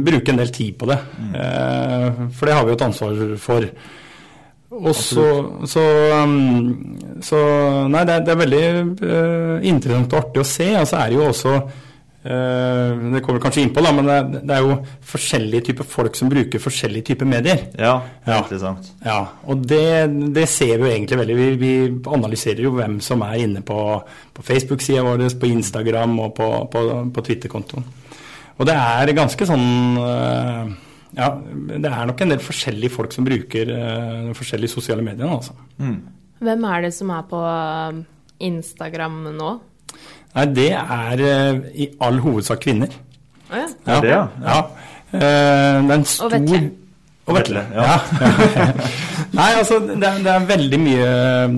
[0.00, 0.96] bruke en del tid på det.
[1.20, 2.30] Mm.
[2.32, 3.66] For det har vi jo et ansvar for.
[4.76, 5.26] Og så,
[5.68, 5.82] så,
[7.22, 7.40] så
[7.92, 8.64] Nei, det er, det er veldig
[9.68, 10.70] interessant og artig å se.
[10.80, 11.85] Og så er det jo også Eh,
[12.26, 14.76] det kommer vi kanskje innpå, da, men det, det er jo
[15.12, 17.60] forskjellige typer folk som bruker forskjellige typer medier.
[17.78, 17.92] Ja,
[18.24, 18.38] det Ja.
[18.42, 18.88] interessant.
[19.04, 19.82] Ja, og det,
[20.34, 21.36] det ser vi jo egentlig veldig.
[21.38, 21.72] Vi, vi
[22.16, 23.78] analyserer jo hvem som er inne på,
[24.34, 26.82] på Facebook-sida vår, på Instagram og på, på,
[27.14, 27.86] på Twitter-kontoen.
[28.56, 29.66] Og det er ganske sånn
[30.00, 30.74] eh,
[31.16, 35.28] Ja, det er nok en del forskjellige folk som bruker eh, de forskjellige sosiale mediene,
[35.38, 35.52] altså.
[36.40, 37.40] Hvem er det som er på
[38.44, 39.50] Instagram nå?
[40.36, 42.92] Nei, det er eh, i all hovedsak kvinner.
[43.48, 43.68] Å ja.
[43.68, 44.24] Det er det, ja.
[44.44, 44.58] ja.
[45.16, 46.60] Eh, det er en stor Vetle.
[47.26, 47.84] Og Vetle, ja.
[48.22, 48.66] ja.
[49.38, 51.06] Nei, altså det er, det er veldig mye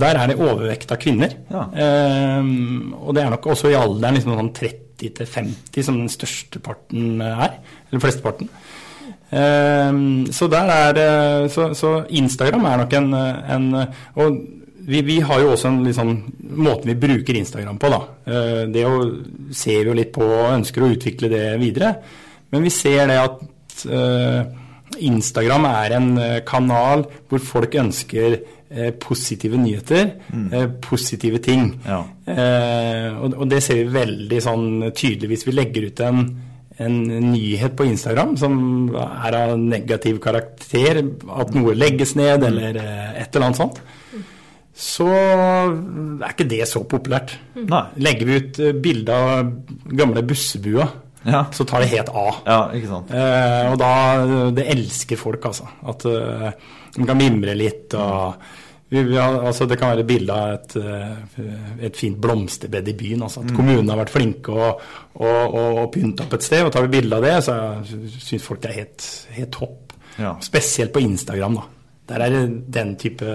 [0.01, 1.35] Der er det overvekt av kvinner.
[1.53, 1.67] Ja.
[2.41, 6.09] Um, og det er nok også i alderen liksom sånn 30 til 50 som den
[6.13, 7.59] største parten er.
[7.91, 8.49] Eller flesteparten.
[9.29, 13.67] Um, så der er det- så, så Instagram er nok en, en
[14.17, 14.39] Og
[14.89, 16.15] vi, vi har jo også en liksom,
[16.65, 18.01] måte vi bruker Instagram på, da.
[18.33, 19.03] Eh, det jo,
[19.53, 21.93] ser vi jo litt på og ønsker å utvikle det videre.
[22.53, 23.43] Men vi ser det at
[23.93, 24.41] uh,
[25.05, 31.75] Instagram er en eh, kanal hvor folk ønsker uh, positive nyheter, eh, positive ting.
[31.85, 32.01] Ja.
[33.19, 36.25] Og, og det ser vi veldig sånn tydelig hvis vi legger ut en,
[36.81, 36.99] en
[37.29, 38.59] nyhet på Instagram som
[38.97, 41.01] er av negativ karakter,
[41.37, 43.81] at noe legges ned eller et eller annet sånt,
[44.79, 47.33] så er ikke det så populært.
[47.59, 47.83] Nei.
[48.05, 49.51] Legger vi ut eh, bilde av
[49.99, 50.87] gamle bussebua,
[51.27, 51.41] Ja.
[51.53, 52.37] så tar det helt av.
[52.47, 53.11] ja, ikke sant.
[53.11, 53.91] Eh, og da
[54.55, 55.67] Det elsker folk, altså.
[55.91, 56.51] At uh,
[56.95, 58.39] de kan mimre litt og
[58.89, 62.95] vi, vi har, altså Det kan være bilde av et, eh, et fint blomsterbed i
[62.97, 63.23] byen.
[63.27, 64.81] Altså at kommunen har vært flinke og,
[65.19, 66.63] og, og, og pynta opp et sted.
[66.65, 69.93] og Tar vi bilde av det, så syns folk det er helt, helt topp.
[70.17, 70.33] Ja.
[70.41, 71.59] Spesielt på Instagram.
[71.61, 71.67] da.
[72.09, 72.45] Der er det
[72.79, 73.27] den type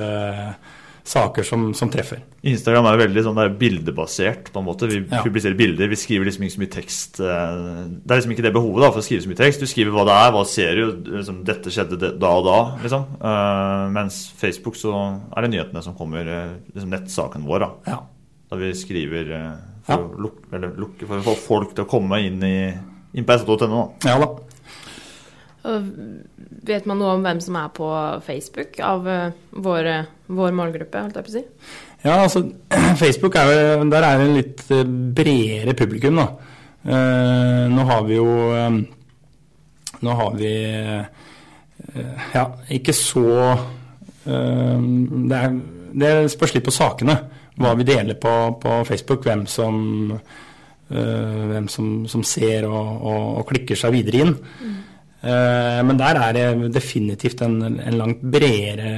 [1.04, 2.22] saker som, som treffer.
[2.48, 4.52] Instagram er jo veldig sånn, det er bildebasert.
[4.54, 4.88] på en måte.
[4.88, 5.22] Vi Ja.
[5.24, 7.20] publiserer bilder, vi skriver liksom ikke så mye tekst.
[7.20, 9.60] eh, Det er liksom ikke det behovet da, for å skrive så mye tekst.
[9.60, 12.78] Du skriver hva det er, hva ser du, liksom, dette skjedde da og da.
[12.82, 13.06] liksom.
[13.22, 14.94] Uh, mens Facebook så
[15.36, 17.60] er det nyhetene som kommer, eh, liksom nettsaken vår.
[17.60, 17.70] da.
[17.88, 18.00] Ja.
[18.50, 19.98] Da vi skriver eh, for, Ja.
[19.98, 22.74] å lukke, eller, lukke, for å få folk til å komme inn, i,
[23.14, 23.94] inn på sa.no.
[24.06, 24.28] ja da.
[25.64, 27.88] Vet man noe om hvem som er på
[28.26, 29.08] Facebook av
[29.64, 29.90] vår,
[30.28, 31.44] vår målgruppe, holdt jeg på å si?
[32.04, 32.44] Ja, altså
[33.02, 34.84] Facebook er jo Der er det en litt eh,
[35.16, 36.28] bredere publikum, da.
[36.84, 38.80] Eh, nå har vi jo eh,
[40.04, 41.06] Nå har vi eh,
[42.34, 45.56] Ja, ikke så eh, det, er,
[46.04, 47.18] det spørs litt på sakene.
[47.60, 49.24] Hva vi deler på, på Facebook.
[49.28, 49.78] Hvem som
[50.12, 54.36] eh, hvem som, som ser og, og, og klikker seg videre inn.
[54.36, 54.80] Eh,
[55.24, 58.90] men der er det definitivt en, en langt bredere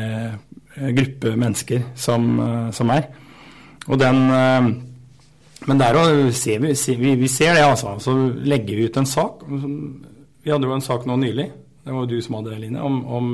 [0.76, 3.08] eh, gruppe mennesker som, eh, som er.
[3.88, 4.74] Og den eh,
[5.66, 7.96] Men der òg ser vi, vi, vi ser det, altså.
[7.98, 8.12] Så
[8.46, 9.40] legger vi ut en sak.
[9.48, 11.48] Vi hadde jo en sak nå nylig,
[11.82, 13.32] det var jo du som hadde det, Line, om, om,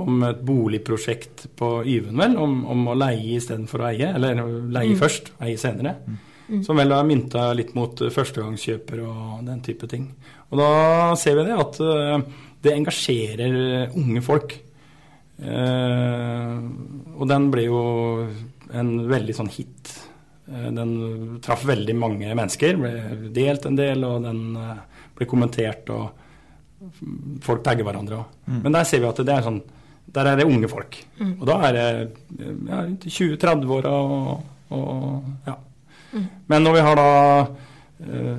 [0.00, 2.34] om et boligprosjekt på Yven, vel.
[2.42, 4.08] Om, om å leie istedenfor å eie.
[4.18, 4.42] Eller
[4.74, 5.94] leie først, eie senere.
[6.62, 10.04] Som vel er mynta litt mot førstegangskjøper og den type ting.
[10.52, 10.68] Og da
[11.18, 12.20] ser vi det at eh,
[12.62, 13.56] det engasjerer
[13.98, 14.54] unge folk.
[15.42, 16.52] Eh,
[17.16, 17.80] og den ble jo
[18.76, 19.90] en veldig sånn hit.
[20.48, 22.92] Eh, Den traff veldig mange mennesker, ble
[23.34, 26.22] delt en del, og den eh, ble kommentert, og
[27.42, 28.40] folk tagger hverandre òg.
[28.62, 29.62] Men der ser vi at det er sånn
[30.16, 30.94] Der er det unge folk.
[31.40, 31.86] Og da er det
[32.68, 35.56] ja, 20-30-åra og, og ja.
[36.48, 37.06] Men når vi har da
[38.06, 38.36] eh,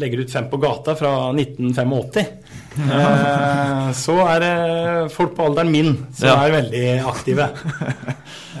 [0.00, 2.20] legger ut Fem på gata fra 1985,
[2.90, 4.52] eh, så er det
[5.14, 6.36] folk på alderen min som Ja.
[6.46, 7.48] er veldig aktive.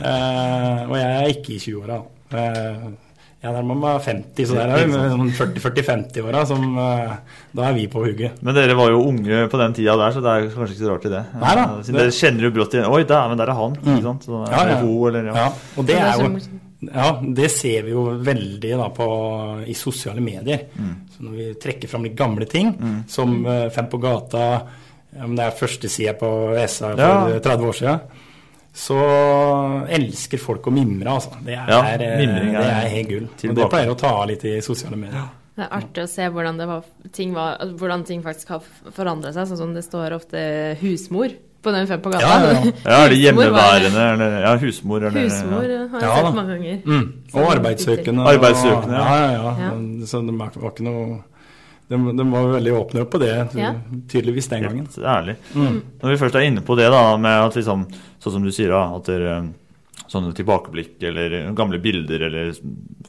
[0.00, 2.00] Eh, og jeg er ikke i 20-åra.
[2.32, 2.90] Eh,
[3.40, 7.12] jeg nærmer meg 50, så der er vi sånn 40-40-50-åra som eh,
[7.56, 8.40] Da er vi på hugget.
[8.44, 10.90] Men dere var jo unge på den tida der, så det er kanskje ikke så
[10.94, 11.22] rart i det.
[11.40, 13.76] Nei da, Siden det- Dere kjenner jo brått igjen Oi, dæven, der er han.
[13.80, 14.26] Ikke sant?
[14.28, 14.80] Så, Ja, ja.
[14.82, 15.34] eller, ja.
[15.44, 16.32] Ja, og det er jo.
[16.80, 19.06] Ja, det ser vi jo veldig da på,
[19.68, 20.66] i sosiale medier.
[20.74, 20.94] Mm.
[21.12, 22.72] Så når vi trekker fram litt gamle ting,
[23.08, 24.46] som uh, Fem på gata,
[25.20, 26.30] om det er førstesida på
[26.64, 27.40] SA for Ja.
[27.42, 28.00] 30 år siden,
[28.72, 28.96] så
[29.90, 31.34] elsker folk å mimre, altså.
[31.44, 33.28] Det er, Ja, eh, mimring er det er helt gull.
[33.50, 35.28] Og det pleier å ta av litt i sosiale medier.
[35.56, 38.62] Det er artig å se hvordan, det var, ting, var, hvordan ting faktisk har
[38.94, 39.50] forandra seg.
[39.50, 42.26] Sånn som det står ofte 'husmor' på den fem på gata.
[42.26, 42.72] Ja, ja, ja.
[42.90, 45.80] Ja, er det hjemmeværende, eller ja, husmor, eller Husmor ja.
[45.92, 46.78] har jeg sett mange ganger.
[46.86, 47.08] Mm.
[47.34, 48.28] Og arbeidssøkende.
[48.34, 49.16] Arbeidssøkende, ja.
[49.16, 49.26] ja.
[49.26, 50.06] Ja, ja, Ja.
[50.06, 51.20] Så de var var ikke noe
[51.90, 53.32] de, de var veldig åpne på det,
[54.08, 54.84] tydeligvis den gangen.
[54.86, 55.34] Helt ærlig.
[55.54, 57.82] Når vi først er inne på det, da, med at liksom,
[58.22, 59.32] sånn som du sier, da, at dere
[60.08, 62.50] sånne tilbakeblikk eller gamle bilder eller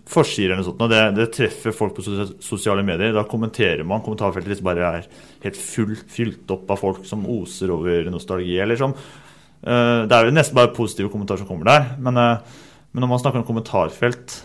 [0.09, 0.83] forsider eller noe sånt.
[0.83, 2.03] Og det, det treffer folk på
[2.43, 3.13] sosiale medier.
[3.15, 4.03] Da kommenterer man.
[4.05, 5.07] Kommentarfeltet liksom bare er
[5.45, 8.57] helt full, fylt opp av folk som oser over nostalgi.
[8.61, 11.89] Eller som uh, Det er jo nesten bare positive kommentarer som kommer der.
[12.01, 14.37] Men, uh, men når man snakker om kommentarfelt,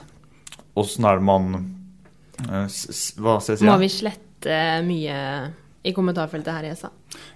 [0.77, 1.53] åssen er det man
[2.47, 3.69] uh, Hva skal jeg si?
[3.69, 5.21] Må vi slette mye
[5.87, 6.91] i kommentarfeltet her i ESA?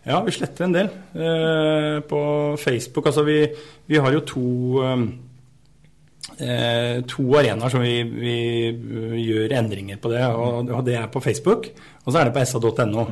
[0.04, 2.20] Ja, vi sletter en del eh, på
[2.60, 3.10] Facebook.
[3.10, 3.42] Altså vi,
[3.90, 4.46] vi har jo to
[4.86, 5.04] eh,
[6.38, 8.38] eh, to arenaer som vi, vi
[8.70, 10.24] eh, gjør endringer på det.
[10.34, 11.70] Og, og det er på Facebook,
[12.04, 13.06] og så er det på sa.no.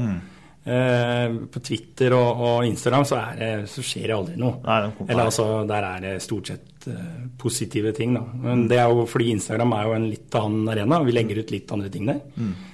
[0.68, 4.58] Eh, på Twitter og, og Instagram så, er det, så skjer det aldri noe.
[4.66, 8.16] Nei, Eller altså, Der er det stort sett eh, positive ting.
[8.18, 8.24] Da.
[8.42, 11.00] Men det er jo fordi Instagram er jo en litt annen arena.
[11.06, 12.20] Vi legger ut litt andre ting der.
[12.36, 12.66] Eh,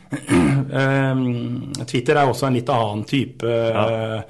[1.85, 4.22] Twitter er også en litt annen type ja.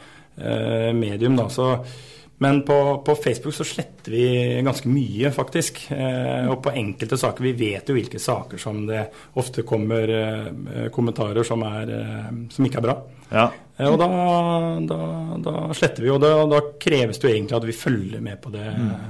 [0.92, 1.37] medium.
[1.38, 1.49] Da.
[1.53, 1.68] Så,
[2.44, 5.85] men på, på Facebook så sletter vi ganske mye, faktisk.
[5.94, 9.05] Eh, og på enkelte saker Vi vet jo hvilke saker som det
[9.40, 12.97] ofte kommer eh, kommentarer som, er, eh, som ikke er bra.
[13.31, 13.47] Ja.
[13.77, 14.09] Eh, Og da,
[14.90, 14.99] da,
[15.47, 18.53] da sletter vi, og da, da kreves det jo egentlig at vi følger med på
[18.55, 19.07] det eh,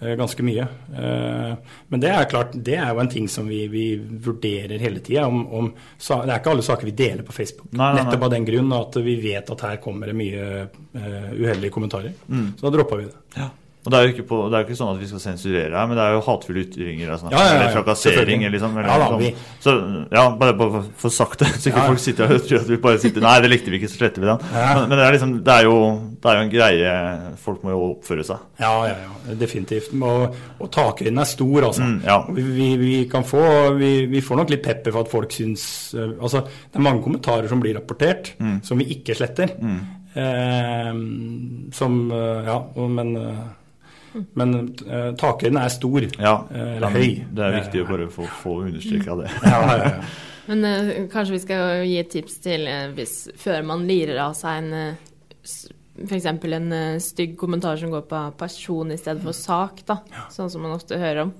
[0.00, 0.66] ganske mye.
[0.92, 1.56] Eh,
[1.88, 5.26] Men det er klart, det er jo en ting som vi, vi vurderer hele tida.
[5.26, 7.70] Om, om, sa- det er ikke alle saker vi deler på Facebook.
[7.72, 8.04] Nei, nei, nei.
[8.04, 12.12] Nettopp av den grunn at vi vet at her kommer det mye eh, uheldige kommentarer.
[12.28, 12.50] Mm.
[12.58, 13.14] Så da droppa vi det.
[13.36, 13.48] Ja.
[13.86, 15.70] Og det er, jo ikke på, det er jo ikke sånn at vi skal sensurere
[15.78, 17.10] her, men det er jo hatefulle ytringer.
[17.14, 18.42] Altså, Ja, ja, ja, eller trakassering.
[18.50, 19.20] Liksom, eller, da, sånn.
[19.22, 19.74] vi- Så
[20.12, 22.98] ja, bare for for sagt det, så ikke folk sitter og tror at vi bare
[22.98, 24.38] sitter Nei, det likte vi ikke, så sletter vi den.
[24.52, 25.76] Men, men det, er liksom, det, er jo,
[26.22, 26.94] det er jo en greie
[27.46, 28.38] Folk må jo oppføre seg.
[28.58, 28.96] Ja, ja,
[29.28, 29.92] ja, definitivt.
[30.02, 31.82] Og, og takhøyden er stor, altså.
[31.86, 33.44] Mm, vi, vi, kan få
[33.78, 37.04] vi, vi får nok litt pepper for at folk syns eh, Altså, det er mange
[37.06, 38.58] kommentarer som blir rapportert, Mm.
[38.66, 39.54] som vi ikke sletter.
[40.16, 40.92] Eh,
[41.76, 43.44] som eh, Ja, men eh,
[44.38, 44.54] men
[44.86, 46.06] uh, takhøyden er stor.
[46.16, 47.08] Ja, eh, eller høy.
[47.36, 49.32] Det er viktig å bare få, få understreka det.
[49.46, 49.98] Ja, ja, ja.
[50.46, 54.36] Men uh, kanskje vi skal gi et tips til uh, hvis før man lirer av
[54.38, 55.06] seg en uh,
[56.04, 56.26] F.eks.
[56.28, 60.00] en eh, stygg kommentar som går på person i stedet for sak, da.
[60.32, 61.32] Sånn som man ofte hører om.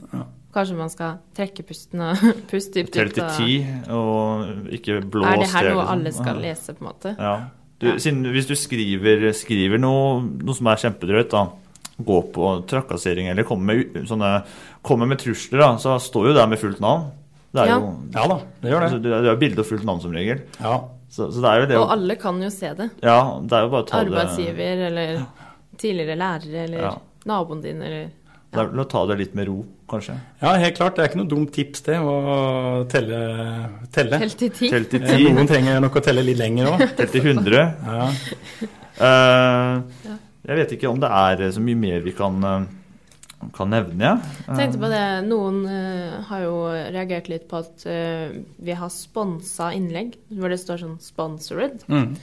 [0.56, 3.58] Kanskje man skal trekke pusten og puste dypt Telle til ti,
[3.92, 7.12] og ikke blås Er det her noe alle skal lese, på en måte?
[7.18, 7.36] Ja.
[7.76, 11.42] Du, siden, hvis du skriver, skriver noe, noe som er kjempedrøyt, da,
[12.04, 14.44] gå på trakassering eller komme med, sånne,
[14.82, 17.06] komme med trusler, da, så står jo det med fullt navn.
[17.52, 17.78] Det er Ja.
[17.78, 18.88] jo Ja da, det gjør det.
[18.90, 20.42] Altså, det er jo bilde og fullt navn som regel.
[20.60, 20.74] Ja.
[21.08, 22.90] Så, så det er jo det Og alle kan jo se det.
[23.02, 25.26] Ja, det er jo bare å ta det Arbeidsgiver eller
[25.78, 26.94] tidligere lærere eller Ja.
[27.24, 28.10] naboen din eller
[28.52, 30.14] Det er vel å ta det litt med ro, kanskje.
[30.42, 30.96] ja, helt klart.
[30.96, 33.68] Det er ikke noe dumt tips, det, å telle.
[33.92, 34.18] telle.
[34.18, 34.68] Telt til ti.
[34.70, 36.96] Tell til Eh, ti, Noen trenger nok å telle litt lenger òg.
[36.96, 37.74] Telle til hundre.
[37.84, 38.10] Ja.
[38.98, 39.82] Eh,
[40.46, 44.46] jeg vet ikke om det er så mye mer vi kan, eh, kan nevne, jeg.
[44.46, 46.54] Tenkte på det, Noen eh, har jo
[46.94, 51.84] reagert litt på at eh, vi har sponsa innlegg hvor det står sånn 'sponsored'.
[51.90, 52.16] Mm.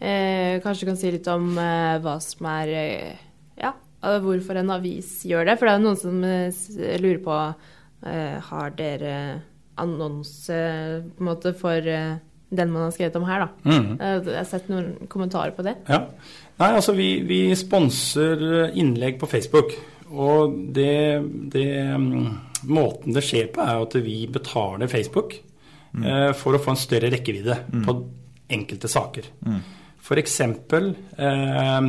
[0.00, 3.16] Eh, kanskje du kan si litt om eh, hva som er eh,
[3.60, 5.58] Ja, eh, hvorfor en avis gjør det.
[5.58, 7.36] For det er jo noen som eh, lurer på
[8.08, 9.42] eh, Har dere
[9.80, 10.56] annonse
[11.16, 12.16] på en måte for eh,
[12.50, 13.48] den man har skrevet om her, da.
[13.68, 13.90] Mm.
[14.00, 15.76] Eh, Jeg har sett noen kommentarer på det.
[15.88, 16.06] Ja.
[16.60, 19.72] Nei, altså vi, vi sponser innlegg på Facebook.
[20.10, 21.20] Og det,
[21.52, 22.30] det mm,
[22.68, 27.08] Måten det skjer på, er at vi betaler Facebook eh, for å få en større
[27.08, 27.94] rekkevidde på
[28.52, 29.30] enkelte saker.
[30.04, 31.86] For eksempel eh,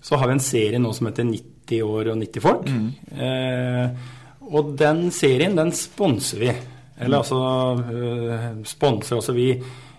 [0.00, 2.70] så har vi en serie nå som heter 90 år og 90 folk.
[3.12, 4.08] Eh,
[4.46, 6.52] og den serien, den sponser vi.
[6.96, 7.38] Eller altså
[7.92, 9.50] øh, sponser Altså vi,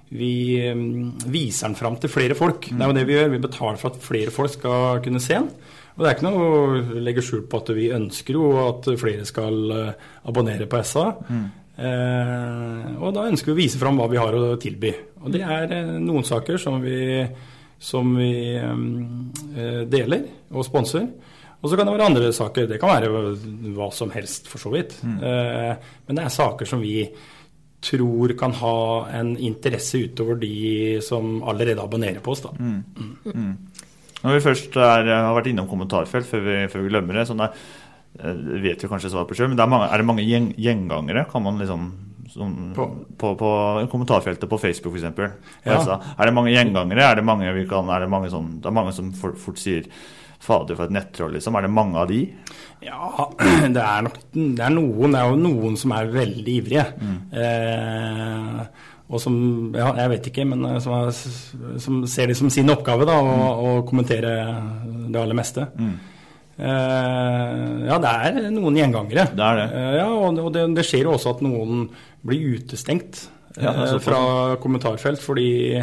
[0.09, 0.31] vi
[0.73, 2.69] mm, viser den fram til flere folk.
[2.69, 3.33] Det er jo det vi gjør.
[3.33, 5.51] Vi betaler for at flere folk skal kunne se den.
[5.97, 9.25] Og det er ikke noe å legge skjul på at vi ønsker jo at flere
[9.25, 11.07] skal øh, abonnere på SA.
[11.77, 14.93] Eh, og da ønsker vi å vise fram hva vi har å tilby.
[15.23, 16.99] Og det er eh, noen saker som vi,
[17.81, 21.09] som vi eh, deler og sponser.
[21.57, 22.69] Og så kan det være andre saker.
[22.69, 23.09] Det kan være
[23.73, 24.99] hva som helst, for så vidt.
[25.01, 25.73] Eh,
[26.05, 27.01] men det er saker som vi
[27.81, 28.75] tror kan ha
[29.19, 32.41] en interesse utover de som allerede abonnerer på oss.
[32.41, 32.53] Da.
[34.23, 37.43] Når vi først er, har vært innom kommentarfelt, før vi, før vi glemmer det sånn
[37.45, 37.53] er,
[38.17, 38.33] eh,
[38.65, 41.27] vet vi kanskje svaret på selv, men er, mange, er det mange gjeng, gjengangere?
[41.31, 41.87] Kan man liksom
[42.33, 43.49] som, På- på, på,
[43.89, 45.37] kommentarfeltet på Facebook f.eks.
[45.65, 45.77] Ja.
[46.17, 47.05] Er det mange gjengangere?
[47.05, 49.61] Er det mange, vi kan, er det mange, sånn, det er mange som for, fort
[49.61, 49.87] sier
[50.39, 51.55] 'fader, for et nettroll', liksom.
[51.55, 52.21] Er det mange av de?
[52.85, 53.29] Ja,
[53.75, 55.15] det er nok det er noen.
[55.15, 56.85] Det er jo noen som er veldig ivrige.
[57.33, 58.59] Eh,
[59.07, 59.37] og som
[59.75, 63.17] Ja, jeg vet ikke, men eh, som, er, som ser det som sin oppgave da,
[63.17, 64.35] å, å kommentere
[65.07, 65.67] det aller meste.
[66.57, 69.29] Eh, ja, det er noen gjengangere.
[69.33, 69.67] Det er det.
[69.73, 71.87] Uh, ja, og, og det, det skjer jo også at noen
[72.27, 73.25] blir utestengt
[73.57, 73.71] Ja,
[74.03, 74.19] fra
[74.61, 75.81] kommentarfelt fordi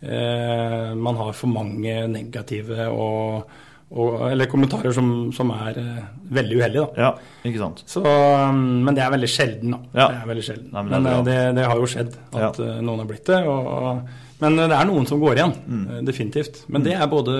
[0.00, 3.50] man har for mange negative og,
[3.90, 6.00] og Eller kommentarer som, som er uh,
[6.30, 7.02] veldig uheldige, da.
[7.08, 7.10] Ja,
[7.50, 7.82] ikke sant.
[7.90, 9.80] Så, um, men det er veldig sjelden, da.
[9.98, 10.08] Ja.
[10.12, 10.68] Det er veldig sjelden.
[10.72, 13.26] Nei, men det men eh, det, det har jo skjedd at eh, noen har blitt
[13.26, 13.40] det.
[13.50, 14.02] Og, og,
[14.40, 16.04] men det er noen som går igjen, Mm.
[16.06, 16.62] definitivt.
[16.68, 17.34] Men det er både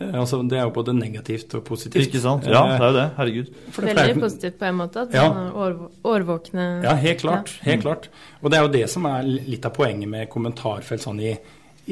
[0.00, 2.06] Altså, det er jo både negativt og positivt.
[2.06, 2.46] Ikke sant?
[2.48, 3.02] Ja, det er jo det.
[3.18, 3.48] Herregud.
[3.74, 5.02] for det pleier- Veldig positivt på en måte.
[5.02, 5.26] At Ja.
[5.28, 5.74] man år,
[6.08, 7.50] årvåkne Ja, helt klart.
[7.60, 7.70] Ja.
[7.72, 8.08] Helt klart.
[8.42, 11.34] Og det er jo det som er litt av poenget med kommentarfelt sånn i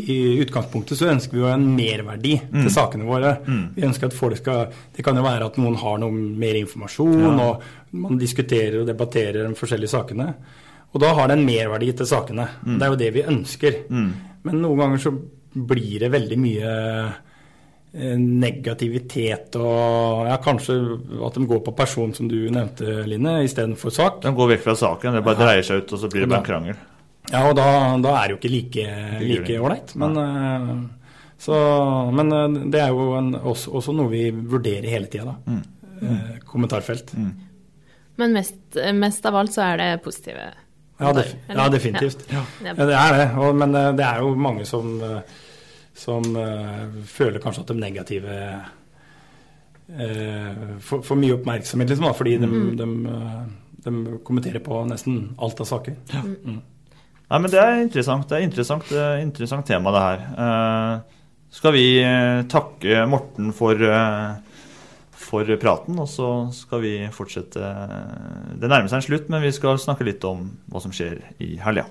[0.07, 2.63] i utgangspunktet så ønsker vi jo en merverdi Mm.
[2.63, 3.37] til sakene våre.
[3.47, 3.75] Mm.
[3.75, 7.21] Vi ønsker at folk skal Det kan jo være at noen har noe mer informasjon,
[7.21, 7.49] Ja.
[7.49, 10.35] og man diskuterer og debatterer de forskjellige sakene.
[10.95, 12.49] Og da har det en merverdi til sakene.
[12.65, 12.79] Mm.
[12.79, 13.75] Det er jo det vi ønsker.
[13.91, 14.13] Mm.
[14.45, 15.13] Men noen ganger så
[15.55, 17.13] blir det veldig mye
[17.95, 20.77] eh, negativitet og ja, kanskje
[21.27, 24.21] at de går på person, som du nevnte, Line, istedenfor sak.
[24.23, 25.15] De går vekk fra saken.
[25.19, 26.77] Det bare dreier seg ut, og så blir det bare en krangel.
[27.33, 27.65] Ja, og da,
[28.01, 28.85] da er det jo ikke like
[29.21, 29.93] like ålreit.
[30.01, 30.71] Men, eh,
[32.17, 35.35] men eh, det er jo en, også, også noe vi vurderer hele tida, da.
[35.47, 35.63] Mm.
[35.99, 37.13] Eh, kommentarfelt.
[38.19, 38.57] Men mest,
[38.95, 40.49] mest av alt så er det positive.
[40.99, 42.25] Ja, def ja, definitivt.
[42.33, 42.41] Ja.
[42.65, 42.73] Ja.
[42.75, 43.29] det er det.
[43.39, 44.97] Og, men eh, det er jo mange som,
[45.99, 48.35] som uh, føler kanskje at de negative
[49.91, 52.77] uh, får får mye oppmerksomhet, liksom, da, fordi de, Mm.
[52.77, 52.87] de,
[53.85, 55.97] de, de kommenterer på nesten alt av saker.
[56.15, 56.61] Mm.
[57.29, 58.29] Nei, men Det er interessant.
[58.29, 60.27] Det er interessant, er interessant tema, det her.
[60.45, 61.17] Eh,
[61.53, 64.65] skal vi eh, takke Morten for, eh,
[65.13, 67.61] for praten, og så skal vi fortsette
[68.59, 71.57] Det nærmer seg en slutt, men vi skal snakke litt om hva som skjer i
[71.61, 71.85] helga.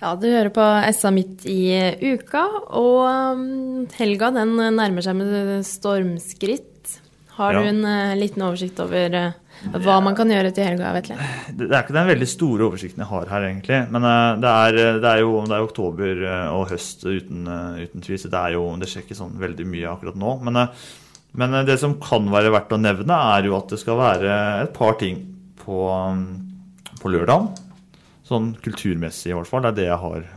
[0.00, 1.70] Ja, du hører på SA midt i
[2.02, 2.44] uka,
[2.76, 3.04] og
[3.36, 6.73] um, helga den nærmer seg med stormskritt.
[7.34, 11.16] Har du en uh, liten oversikt over uh, hva man kan gjøre til helga, Vetle?
[11.48, 13.78] Det det er ikke den veldig store oversikten jeg har her, egentlig.
[13.90, 16.22] Men uh, det er, det er jo det er oktober
[16.54, 17.48] og høst uten,
[17.80, 20.36] uten tvil, så det, er jo, det skjer ikke sånn veldig mye akkurat nå.
[20.46, 20.60] Men,
[21.42, 24.74] men det som kan være verdt å nevne, er jo at det skal være et
[24.76, 25.18] par ting
[25.64, 26.22] på, um,
[27.02, 27.50] på lørdag.
[28.30, 29.66] Sånn kulturmessig, i hvert fall.
[29.66, 30.30] Det er det jeg har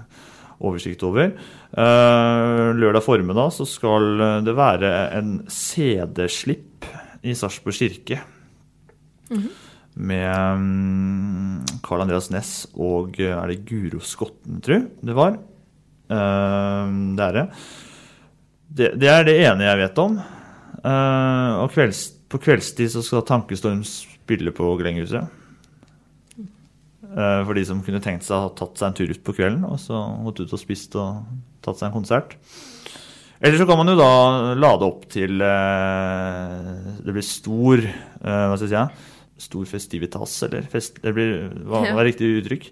[0.57, 1.29] oversikt over.
[1.77, 6.66] Lørdag formiddag så skal det være en CD-slipp
[7.27, 8.21] i Sarpsborg kirke
[9.97, 15.39] med mm, Carl Andreas Næss og eh, er det Guro Skotten, tror jeg det var.
[16.13, 17.45] Eh, det er det.
[18.69, 19.09] det.
[19.09, 20.19] Er det ene jeg vet om.
[20.77, 25.33] Eh, og kvelds, på kveldstid så skal Tankestorm spille på Glenghuset.
[27.17, 29.63] For de som kunne tenkt seg å ha tatt seg en tur ut på kvelden
[29.65, 31.23] og så gått ut og spist og
[31.65, 32.35] tatt seg en konsert.
[33.41, 34.07] Eller så kan man jo da
[34.57, 36.57] lade opp til eh,
[37.05, 38.85] Det blir stor eh, Hva skal jeg si?
[39.47, 41.29] Stor festivitas, eller fest, det blir,
[41.69, 42.65] hva, hva er riktig uttrykk?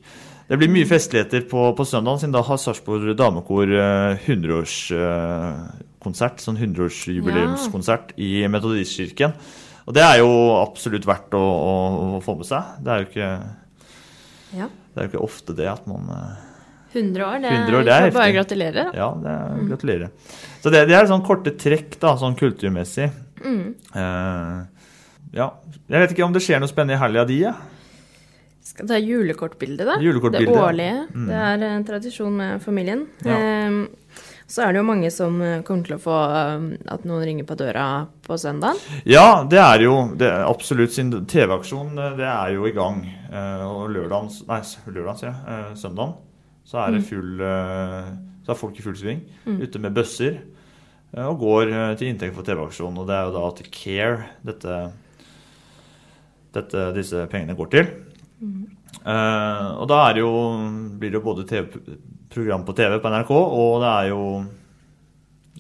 [0.50, 6.38] Det blir mye festligheter på, på søndagen, siden da har Sarpsborg Damekor eh, 100-årskonsert.
[6.42, 9.32] sånn 100-årsjubileumskonsert i Metodistkirken.
[9.86, 11.74] Og det er jo absolutt verdt å, å,
[12.18, 12.62] å få med seg.
[12.82, 13.30] Det er jo ikke,
[14.58, 14.66] Ja.
[14.74, 16.34] det er jo ikke ofte det at man eh,
[16.96, 18.88] 100 år, det, 100 år, det er bare gratulere.
[18.96, 20.34] Ja, det er, gratulerer.
[20.64, 23.10] Så det, det er sånn korte trekk, da, sånn kulturmessig.
[23.44, 23.66] Mm.
[23.94, 24.64] Uh,
[25.36, 25.50] ja.
[25.92, 27.54] Jeg vet ikke om det skjer noe spennende i helga di, ja.
[28.66, 30.00] Skal ta julekortbildet, da.
[30.02, 31.04] Julekortbildet, det årlige.
[31.14, 31.28] Mm.
[31.30, 33.06] Det er en tradisjon med familien.
[33.28, 33.38] Ja.
[33.38, 34.06] Uh,
[34.48, 37.48] så er det jo mange som eh, kommer til å få eh, at noen ringer
[37.50, 38.78] på døra på søndag.
[39.10, 41.98] Ja, det er jo det er absolutt sin TV-aksjon.
[42.20, 43.02] Det er jo i gang.
[43.66, 45.74] Og lørdagen Nei, lørdagen, sier jeg.
[45.82, 46.14] Søndagen.
[46.66, 47.08] Så er det Mm.
[47.10, 48.12] full eh,
[48.46, 49.22] Så er folk i full sving.
[49.46, 49.62] Mm.
[49.62, 50.40] Ute med bøsser.
[51.16, 52.98] eh, Og går eh, til inntekt for TV-aksjonen.
[53.00, 54.92] Og det er jo da til Care dette,
[56.54, 57.88] dette, disse pengene går til.
[59.06, 60.32] Eh, og da det jo,
[60.98, 61.68] blir det jo både TV,
[62.30, 64.22] program på TV på NRK, og det er jo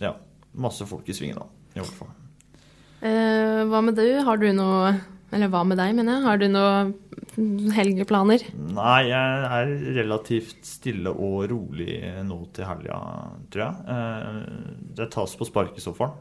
[0.01, 0.13] ja,
[0.55, 2.13] masse folk i svingen da, i hvert fall.
[3.05, 4.07] Eh, hva med du?
[4.25, 4.95] Har du noe
[5.35, 6.23] Eller hva med deg, mener jeg?
[6.29, 8.45] Har du noen helgeplaner?
[8.55, 12.99] Nei, jeg er relativt stille og rolig nå til helga,
[13.51, 13.89] tror jeg.
[13.91, 14.37] Eh,
[14.95, 16.15] Det tas på spark i sofaen.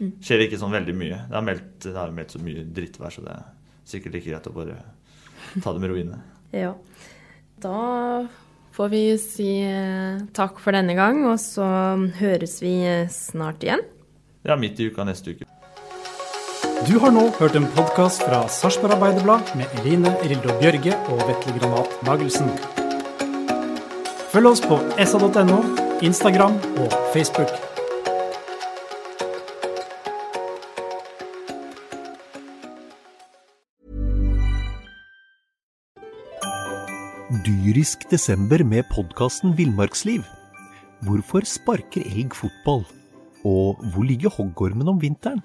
[0.00, 0.12] Mm.
[0.24, 1.22] Skjer ikke sånn veldig mye.
[1.30, 3.48] Det er meldt, det er meldt så mye drittvær, så det er
[3.90, 4.76] sikkert like greit å bare
[5.64, 6.20] ta det med ro inne.
[6.56, 6.72] Ja.
[7.62, 8.26] Da
[8.74, 11.64] får vi si eh, takk for denne gang, og så
[12.18, 13.84] høres vi eh, snart igjen.
[14.48, 15.46] Ja, midt i uka neste uke.
[16.88, 21.52] Du har nå hørt en podkast fra Sarpsborg Arbeiderblad med Eline Rildo Bjørge og Vetle
[21.58, 22.48] Granat Magelsen.
[24.32, 25.58] Følg oss på sa.no,
[26.00, 27.52] Instagram og Facebook.
[37.44, 40.24] Dyrisk desember med podkasten Villmarksliv.
[41.04, 42.86] Hvorfor sparker elg fotball?
[43.44, 45.44] Og hvor ligger hoggormen om vinteren?